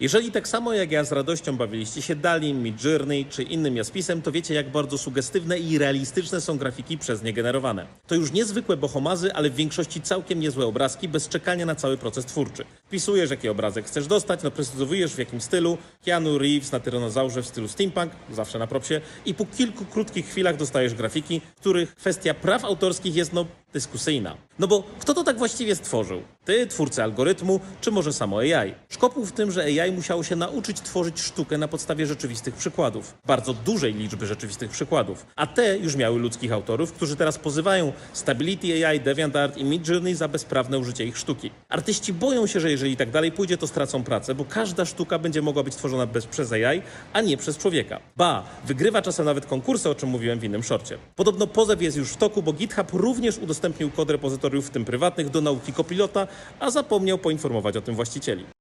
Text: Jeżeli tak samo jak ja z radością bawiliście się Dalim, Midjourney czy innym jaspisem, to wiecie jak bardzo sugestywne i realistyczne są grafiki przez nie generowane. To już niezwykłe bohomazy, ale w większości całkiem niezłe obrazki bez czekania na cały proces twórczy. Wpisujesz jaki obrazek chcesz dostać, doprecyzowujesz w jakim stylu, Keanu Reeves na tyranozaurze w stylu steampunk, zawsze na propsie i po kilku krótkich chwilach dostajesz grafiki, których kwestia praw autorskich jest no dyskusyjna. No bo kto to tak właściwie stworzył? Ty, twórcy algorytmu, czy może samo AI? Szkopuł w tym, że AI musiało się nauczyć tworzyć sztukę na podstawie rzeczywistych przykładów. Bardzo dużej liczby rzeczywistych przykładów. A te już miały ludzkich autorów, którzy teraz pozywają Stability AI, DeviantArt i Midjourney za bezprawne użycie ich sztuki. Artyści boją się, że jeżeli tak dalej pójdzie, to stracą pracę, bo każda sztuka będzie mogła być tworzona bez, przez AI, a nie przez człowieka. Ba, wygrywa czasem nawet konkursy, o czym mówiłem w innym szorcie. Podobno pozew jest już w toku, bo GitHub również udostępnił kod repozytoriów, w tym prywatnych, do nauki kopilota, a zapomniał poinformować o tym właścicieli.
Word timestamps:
Jeżeli 0.00 0.32
tak 0.32 0.48
samo 0.48 0.72
jak 0.74 0.90
ja 0.90 1.04
z 1.04 1.12
radością 1.12 1.56
bawiliście 1.56 2.02
się 2.02 2.16
Dalim, 2.16 2.62
Midjourney 2.62 3.24
czy 3.30 3.42
innym 3.42 3.76
jaspisem, 3.76 4.22
to 4.22 4.32
wiecie 4.32 4.54
jak 4.54 4.70
bardzo 4.70 4.98
sugestywne 4.98 5.58
i 5.58 5.78
realistyczne 5.78 6.40
są 6.40 6.58
grafiki 6.58 6.98
przez 6.98 7.22
nie 7.22 7.32
generowane. 7.32 7.86
To 8.06 8.14
już 8.14 8.32
niezwykłe 8.32 8.76
bohomazy, 8.76 9.34
ale 9.34 9.50
w 9.50 9.54
większości 9.54 10.00
całkiem 10.00 10.40
niezłe 10.40 10.66
obrazki 10.66 11.08
bez 11.08 11.28
czekania 11.28 11.66
na 11.66 11.74
cały 11.74 11.96
proces 11.96 12.24
twórczy. 12.24 12.64
Wpisujesz 12.86 13.30
jaki 13.30 13.48
obrazek 13.48 13.86
chcesz 13.86 14.06
dostać, 14.06 14.42
doprecyzowujesz 14.42 15.14
w 15.14 15.18
jakim 15.18 15.40
stylu, 15.40 15.78
Keanu 16.04 16.38
Reeves 16.38 16.72
na 16.72 16.80
tyranozaurze 16.80 17.42
w 17.42 17.46
stylu 17.46 17.68
steampunk, 17.68 18.12
zawsze 18.30 18.58
na 18.58 18.66
propsie 18.66 19.00
i 19.24 19.34
po 19.34 19.46
kilku 19.46 19.84
krótkich 19.84 20.26
chwilach 20.26 20.56
dostajesz 20.56 20.94
grafiki, 20.94 21.40
których 21.56 21.94
kwestia 21.94 22.34
praw 22.34 22.64
autorskich 22.64 23.16
jest 23.16 23.32
no 23.32 23.46
dyskusyjna. 23.72 24.36
No 24.58 24.66
bo 24.66 24.82
kto 25.00 25.14
to 25.14 25.24
tak 25.24 25.38
właściwie 25.38 25.76
stworzył? 25.76 26.22
Ty, 26.44 26.66
twórcy 26.66 27.02
algorytmu, 27.02 27.60
czy 27.80 27.90
może 27.90 28.12
samo 28.12 28.38
AI? 28.38 28.74
Szkopuł 28.88 29.24
w 29.24 29.32
tym, 29.32 29.50
że 29.50 29.64
AI 29.64 29.92
musiało 29.92 30.22
się 30.22 30.36
nauczyć 30.36 30.80
tworzyć 30.80 31.20
sztukę 31.20 31.58
na 31.58 31.68
podstawie 31.68 32.06
rzeczywistych 32.06 32.54
przykładów. 32.54 33.14
Bardzo 33.26 33.54
dużej 33.54 33.94
liczby 33.94 34.26
rzeczywistych 34.26 34.70
przykładów. 34.70 35.26
A 35.36 35.46
te 35.46 35.78
już 35.78 35.96
miały 35.96 36.18
ludzkich 36.18 36.52
autorów, 36.52 36.92
którzy 36.92 37.16
teraz 37.16 37.38
pozywają 37.38 37.92
Stability 38.12 38.86
AI, 38.86 39.00
DeviantArt 39.00 39.56
i 39.56 39.64
Midjourney 39.64 40.14
za 40.14 40.28
bezprawne 40.28 40.78
użycie 40.78 41.04
ich 41.04 41.18
sztuki. 41.18 41.50
Artyści 41.68 42.12
boją 42.12 42.46
się, 42.46 42.60
że 42.60 42.70
jeżeli 42.76 42.96
tak 42.96 43.10
dalej 43.10 43.32
pójdzie, 43.32 43.56
to 43.56 43.66
stracą 43.66 44.02
pracę, 44.02 44.34
bo 44.34 44.44
każda 44.44 44.84
sztuka 44.84 45.18
będzie 45.18 45.42
mogła 45.42 45.62
być 45.62 45.76
tworzona 45.76 46.06
bez, 46.06 46.26
przez 46.26 46.52
AI, 46.52 46.82
a 47.12 47.20
nie 47.20 47.36
przez 47.36 47.58
człowieka. 47.58 48.00
Ba, 48.16 48.44
wygrywa 48.64 49.02
czasem 49.02 49.24
nawet 49.24 49.46
konkursy, 49.46 49.90
o 49.90 49.94
czym 49.94 50.08
mówiłem 50.08 50.38
w 50.38 50.44
innym 50.44 50.62
szorcie. 50.62 50.98
Podobno 51.16 51.46
pozew 51.46 51.82
jest 51.82 51.96
już 51.96 52.10
w 52.10 52.16
toku, 52.16 52.42
bo 52.42 52.52
GitHub 52.52 52.92
również 52.92 53.38
udostępnił 53.38 53.90
kod 53.90 54.10
repozytoriów, 54.10 54.66
w 54.66 54.70
tym 54.70 54.84
prywatnych, 54.84 55.30
do 55.30 55.40
nauki 55.40 55.72
kopilota, 55.72 56.26
a 56.60 56.70
zapomniał 56.70 57.18
poinformować 57.18 57.76
o 57.76 57.80
tym 57.80 57.94
właścicieli. 57.94 58.46